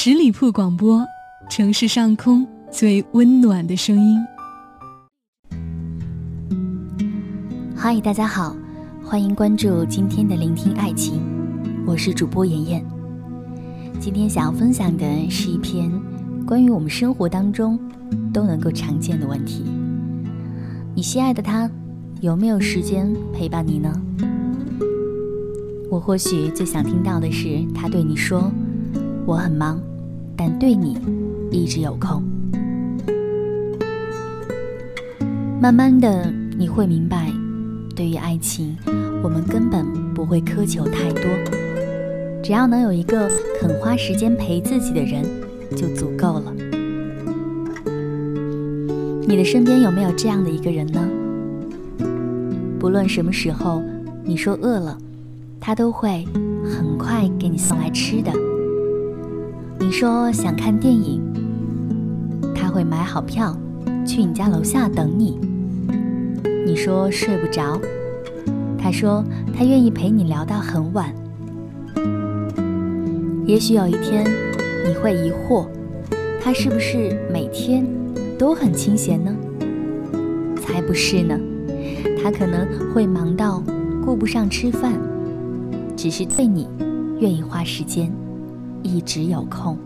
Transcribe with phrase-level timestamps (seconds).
[0.00, 1.04] 十里铺广播，
[1.50, 4.16] 城市上空最温暖的声音。
[7.74, 8.54] 嗨，大家好，
[9.02, 11.20] 欢迎关注今天的聆听爱情，
[11.84, 12.84] 我是主播妍妍。
[13.98, 15.90] 今天想要分享的是一篇
[16.46, 17.76] 关于我们生活当中
[18.32, 19.64] 都能够常见的问题。
[20.94, 21.68] 你心爱的他
[22.20, 23.92] 有没有时间陪伴你呢？
[25.90, 28.48] 我或许最想听到的是他对你说
[29.26, 29.80] ：“我很忙，
[30.38, 30.96] 但对你
[31.50, 32.22] 一直有空。”
[35.60, 37.32] 慢慢的，你会明白，
[37.96, 38.76] 对于爱情，
[39.22, 41.22] 我们根本不会苛求太多，
[42.42, 43.28] 只要能有一个
[43.60, 45.24] 肯花时间陪自己的人，
[45.76, 46.54] 就足够了。
[49.26, 51.06] 你的身边有没有这样的一个人呢？
[52.78, 53.82] 不论什么时候，
[54.24, 54.96] 你说饿了。
[55.60, 56.24] 他都会
[56.64, 58.32] 很快给你送来吃的。
[59.88, 61.18] 你说想看电影，
[62.54, 63.56] 他会买好票
[64.06, 65.40] 去你家楼下等你。
[66.66, 67.80] 你说睡不着，
[68.78, 69.24] 他说
[69.56, 71.10] 他愿意陪你聊到很晚。
[73.46, 74.26] 也许有一天
[74.86, 75.66] 你会疑惑，
[76.38, 77.82] 他是不是每天
[78.38, 79.34] 都很清闲呢？
[80.60, 81.34] 才不是呢，
[82.22, 83.62] 他可能会忙到
[84.04, 84.92] 顾不上吃饭。
[85.96, 86.68] 只是对你
[87.20, 88.12] 愿意花时间，
[88.88, 89.76] 一直有空。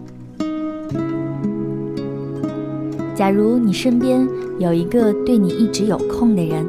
[3.14, 4.26] 假如你身边
[4.58, 6.66] 有一个对你一直有空的人，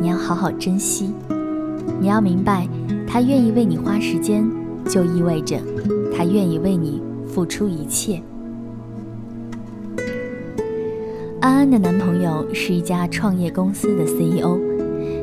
[0.00, 1.10] 你要好好珍惜。
[2.00, 2.68] 你要明白，
[3.06, 4.44] 他愿意为你花时间，
[4.88, 5.58] 就意味着
[6.14, 8.20] 他愿意为你付出一切。
[11.40, 14.58] 安安的男朋友是一家创业公司的 CEO，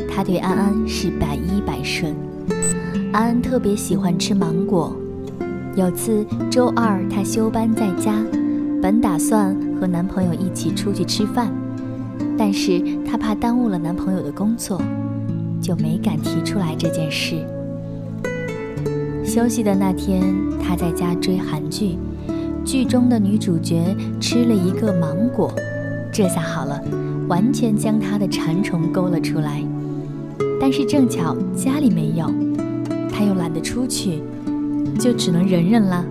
[0.10, 2.16] 他对安安是百依百顺。
[3.12, 4.96] 安安特别喜欢吃芒果。
[5.76, 8.24] 有次周二，她休班在家，
[8.80, 11.52] 本打算和男朋友一起出去吃饭，
[12.38, 14.80] 但是她怕耽误了男朋友的工作，
[15.60, 17.44] 就没敢提出来这件事。
[19.26, 20.22] 休息的那天，
[20.62, 21.98] 她在家追韩剧，
[22.64, 25.52] 剧中的女主角吃了一个芒果，
[26.12, 26.80] 这下好了，
[27.28, 29.64] 完全将她的馋虫勾了出来。
[30.62, 32.32] 但是正巧家里没有。
[33.10, 34.22] 她又懒得出去，
[35.00, 36.06] 就只能忍忍了。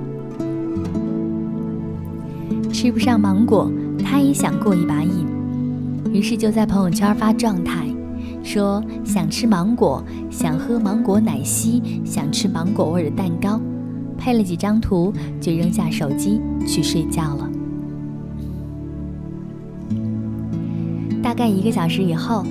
[2.72, 3.70] 吃不上芒果，
[4.04, 5.26] 他也想过一把瘾，
[6.12, 7.86] 于是就在朋友圈发状态，
[8.42, 13.60] 说想吃芒果，想喝芒果奶昔，想吃芒果味的蛋糕，
[14.18, 17.48] 配了几张图，就扔下手机去睡觉了。
[21.22, 22.44] 大概一个小时以后，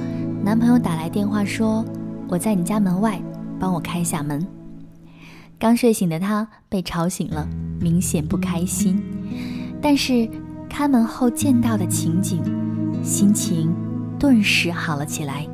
[0.44, 1.84] 男朋友打来电话说
[2.30, 3.20] ：“我在你家门外。”
[3.60, 4.44] 帮我开一下门。
[5.62, 7.48] 刚睡醒的他被吵醒了，
[7.80, 9.00] 明显不开心。
[9.80, 10.28] 但是
[10.68, 12.42] 开门后见到的情景，
[13.04, 13.72] 心情
[14.18, 15.48] 顿时好了起来。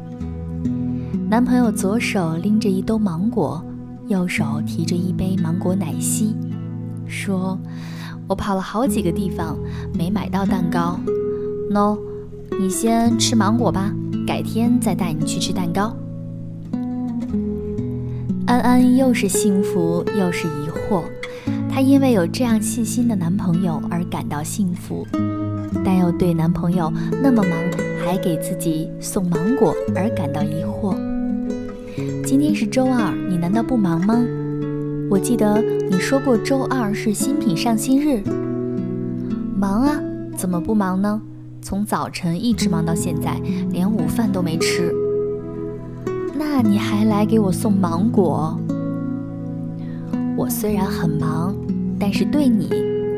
[1.29, 3.61] 男朋友左手拎着一兜芒果，
[4.07, 6.33] 右手提着一杯芒果奶昔，
[7.05, 7.59] 说
[8.29, 9.57] ：“我跑了好几个地方，
[9.93, 10.97] 没买到蛋糕。
[11.69, 11.99] 喏，
[12.57, 13.93] 你先吃芒果吧，
[14.25, 15.93] 改天再带你去吃蛋糕。”
[18.47, 21.03] 安安又是幸福又是疑惑，
[21.69, 25.05] 她因为有这样细心的男朋友而感到幸福，
[25.83, 26.89] 但又对男朋友
[27.21, 27.51] 那么忙
[28.01, 30.95] 还给自己送芒果而感到疑惑。
[32.23, 34.25] 今天是周二，你难道不忙吗？
[35.09, 38.23] 我记得你说过周二是新品上新日。
[39.59, 39.99] 忙啊，
[40.37, 41.21] 怎么不忙呢？
[41.61, 43.41] 从早晨一直忙到现在，
[43.71, 44.93] 连午饭都没吃。
[46.59, 48.59] 那你还来给我送芒果？
[50.35, 51.55] 我虽然很忙，
[51.99, 52.67] 但是对你，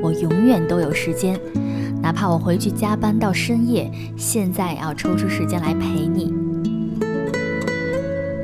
[0.03, 1.39] 我永远都有时间。
[2.01, 6.33] 哪怕我回去加班到深夜，现在也要抽出时间来陪你。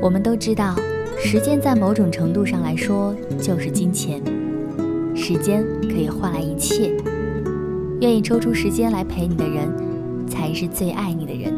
[0.00, 0.74] 我们都知道，
[1.18, 4.22] 时间在某种程度上来说就是金钱，
[5.14, 6.96] 时间可以换来一切。
[8.00, 9.68] 愿意抽出时间来陪你的人，
[10.26, 11.52] 才是最爱你的人。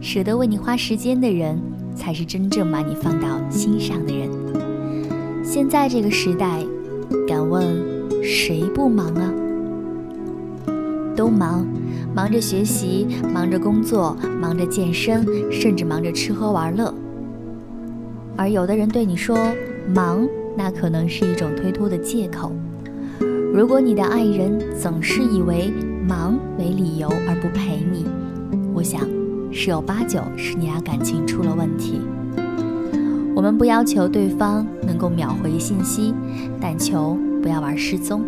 [0.00, 1.60] 舍得为你花时间的人。
[1.96, 4.30] 才是真正把你放到心上的人。
[5.42, 6.64] 现在这个时代，
[7.26, 7.64] 敢问
[8.22, 9.32] 谁不忙啊？
[11.16, 11.66] 都忙，
[12.14, 16.92] 忙着学习，忙着工作，忙着健身，甚至忙着吃喝玩乐。
[18.36, 19.38] 而有的人对你说
[19.94, 22.52] 忙，那可能是一种推脱的借口。
[23.54, 25.72] 如果你的爱人总是以为
[26.06, 28.04] 忙为理由而不陪你，
[28.74, 29.15] 我想。
[29.52, 32.00] 十有八九是你俩感情出了问题。
[33.34, 36.14] 我们不要求对方能够秒回信息，
[36.60, 38.22] 但求不要玩失踪。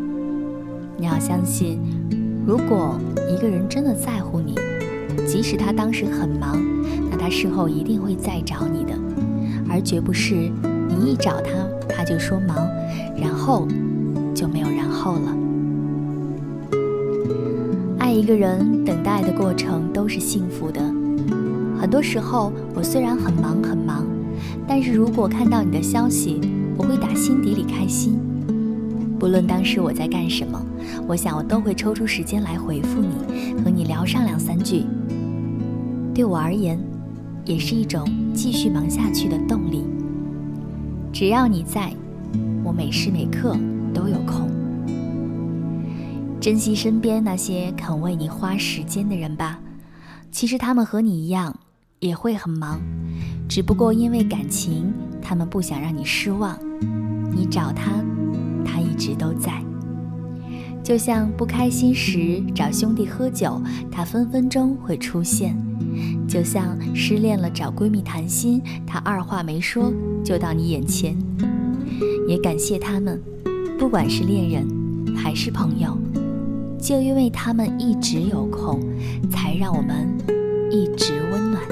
[0.96, 1.80] 你要相信，
[2.46, 2.98] 如果
[3.30, 4.54] 一个人真的在乎你，
[5.26, 6.58] 即使他当时很忙，
[7.10, 8.92] 那他事后一定会再找你的，
[9.70, 11.52] 而绝不是你一找他，
[11.88, 12.56] 他就说忙，
[13.16, 13.66] 然后
[14.34, 15.36] 就没有然后了。
[17.98, 20.80] 爱一个人，等待的过程都是幸福的。
[21.80, 24.04] 很多时候，我虽然很忙很忙，
[24.66, 26.40] 但是如果看到你的消息，
[26.76, 28.18] 我会打心底里开心。
[29.18, 30.60] 不论当时我在干什么，
[31.06, 34.84] 我想我都会抽出时间来回复你，和你聊上两三句。
[36.14, 36.78] 对我而言，
[37.44, 39.84] 也是一种继续忙下去的动力。
[41.12, 41.92] 只要你在，
[42.64, 43.56] 我每时每刻
[43.94, 44.48] 都有空。
[46.40, 49.58] 珍惜身边那些肯为你花时间的人吧，
[50.30, 51.56] 其实他们和你一样，
[52.00, 52.80] 也会很忙，
[53.48, 56.58] 只不过因为感情，他们不想让你失望。
[57.34, 57.92] 你找他。
[58.64, 59.64] 他一直都在，
[60.84, 63.60] 就像不开心时找兄弟喝酒，
[63.90, 65.54] 他分分钟会出现；
[66.28, 69.92] 就像失恋了找闺蜜谈心，他二话没说
[70.22, 71.16] 就到你眼前。
[72.28, 73.20] 也感谢他们，
[73.78, 75.96] 不管是恋人还是朋友，
[76.78, 78.80] 就因为他们一直有空，
[79.30, 80.06] 才让我们
[80.70, 81.62] 一直温暖。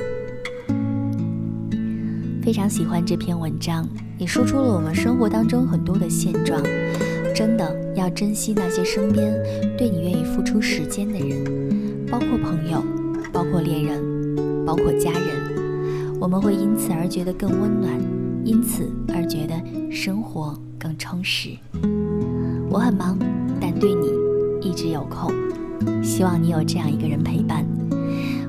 [2.47, 3.85] 非常喜欢这篇文章。
[4.19, 6.63] 也说出了我们生活当中很多的现状，
[7.35, 9.35] 真的要珍惜那些身边
[9.77, 12.81] 对你愿意付出时间的人，包括朋友，
[13.33, 17.93] 包括恋人，包括家人，我们会因此而觉得更温暖，
[18.45, 19.61] 因此而觉得
[19.91, 21.49] 生活更充实。
[22.71, 23.19] 我很忙，
[23.61, 24.07] 但对你
[24.63, 25.35] 一直有空，
[26.01, 27.67] 希望你有这样一个人陪伴。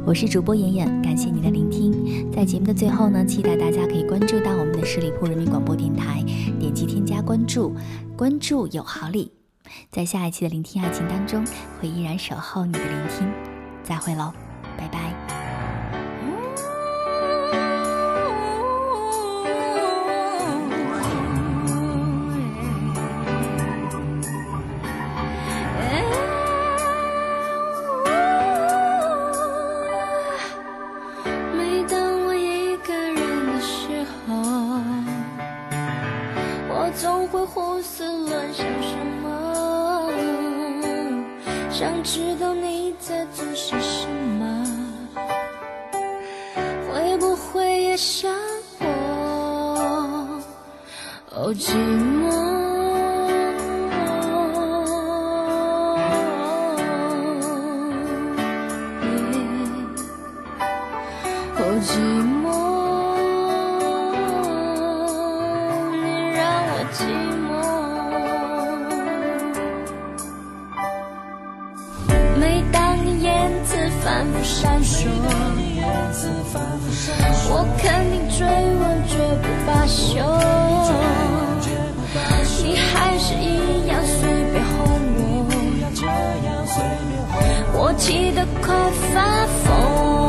[0.08, 2.32] 我是主播妍妍，感谢你的聆听。
[2.32, 6.24] 在节目的最后呢，期待大家可以关注到我们的十里铺人民广播电台，
[6.58, 7.76] 点击添加关注，
[8.16, 9.34] 关注有好礼。
[9.92, 11.46] 在下一期的聆听爱情当中，
[11.82, 13.30] 会依然守候你的聆听。
[13.84, 14.32] 再会喽，
[14.78, 15.37] 拜拜。
[51.60, 52.30] 寂寞，
[59.02, 59.10] 耶！
[61.56, 61.90] 好寂
[62.22, 62.46] 寞，
[65.90, 66.06] 你
[66.36, 66.40] 让
[66.70, 66.96] 我寂
[67.48, 67.50] 寞。
[72.40, 75.10] 每当你言辞反复闪烁，
[77.50, 80.22] 我肯定追问，绝不罢休。
[87.98, 88.76] 气得快
[89.12, 90.27] 发疯，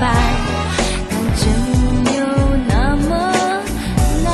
[0.00, 0.06] 拜
[1.10, 1.44] 但真
[2.16, 2.24] 有
[2.66, 3.08] 那么
[4.24, 4.26] 难。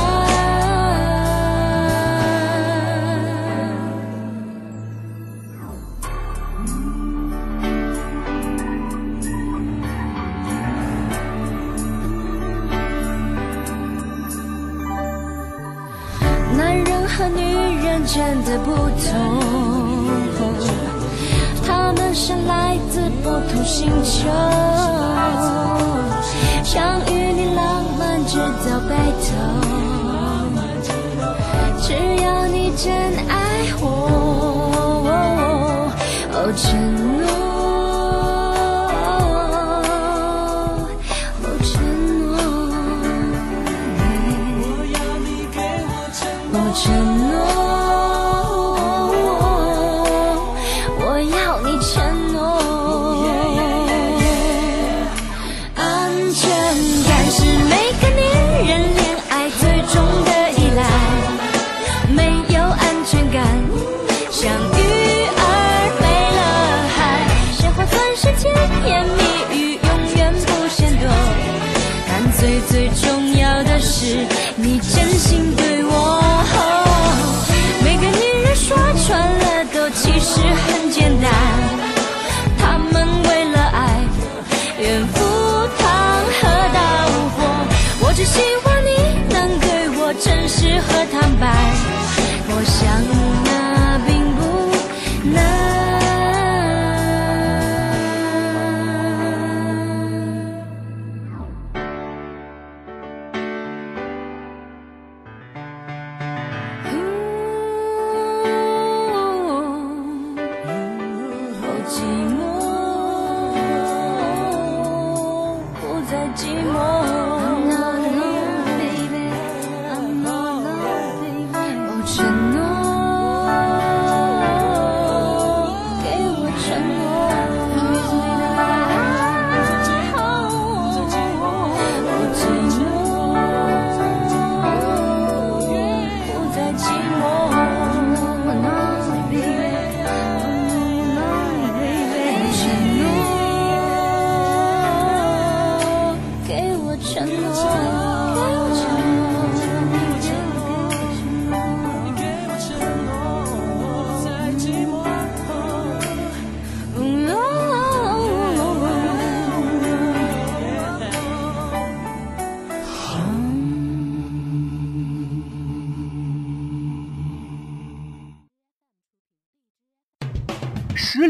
[16.55, 17.43] 男人和女
[17.83, 18.77] 人真的不同。
[22.17, 24.27] 他们像来自不同星球，
[26.63, 29.27] 想与你浪漫直到白头。
[31.79, 31.93] 只
[32.23, 32.91] 要你真
[33.29, 33.35] 爱
[33.79, 33.85] 我，
[36.33, 37.06] 哦，承